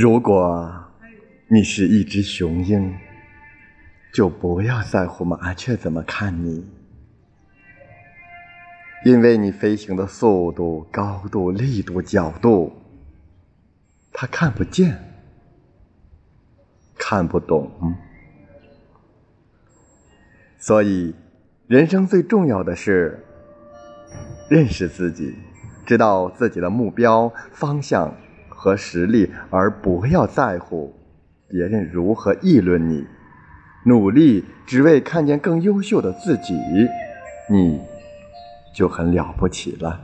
[0.00, 0.72] 如果
[1.48, 2.96] 你是一只雄鹰
[4.14, 6.64] 就不要在乎麻雀怎么看你。
[9.04, 12.72] 因为你飞行的速度、高度、力度、角度，
[14.12, 14.98] 他看不见，
[16.96, 17.70] 看不懂。
[20.58, 21.14] 所以，
[21.68, 23.24] 人生最重要的是
[24.50, 25.36] 认识自己，
[25.86, 28.12] 知道自己的目标、方向
[28.48, 30.92] 和实力，而不要在乎
[31.46, 33.06] 别人如何议论你。
[33.86, 36.54] 努力只为看见更优秀的自己，
[37.48, 37.80] 你
[38.72, 40.00] 就很了不起了。